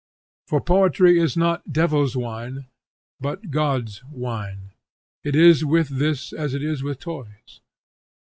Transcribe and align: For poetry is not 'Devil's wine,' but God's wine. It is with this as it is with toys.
For 0.47 0.59
poetry 0.59 1.19
is 1.19 1.37
not 1.37 1.71
'Devil's 1.71 2.17
wine,' 2.17 2.65
but 3.19 3.51
God's 3.51 4.03
wine. 4.05 4.71
It 5.23 5.35
is 5.35 5.63
with 5.63 5.89
this 5.89 6.33
as 6.33 6.55
it 6.55 6.63
is 6.63 6.81
with 6.81 6.99
toys. 6.99 7.61